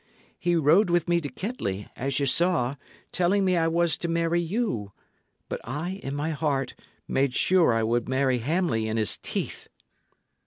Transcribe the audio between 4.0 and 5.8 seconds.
marry you; but